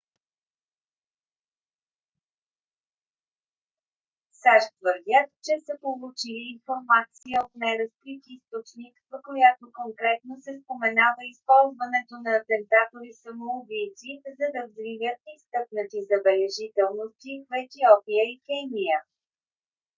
сащ 4.41 4.63
твърдят 4.79 5.29
че 5.45 5.53
са 5.65 5.73
получили 5.83 6.41
информация 6.55 7.37
от 7.45 7.53
неразкрит 7.61 8.23
източник 8.37 8.95
в 9.11 9.13
която 9.29 9.63
конкретно 9.81 10.33
се 10.45 10.51
споменава 10.61 11.21
използването 11.33 12.13
на 12.25 12.31
атентатори 12.39 13.11
самоубийци 13.23 14.09
за 14.39 14.47
да 14.55 14.61
взривят 14.67 15.19
изтъкнати 15.35 15.99
забележителности 16.11 17.33
в 17.47 17.49
етиопия 17.63 18.23
и 18.33 18.35
кения 18.47 18.99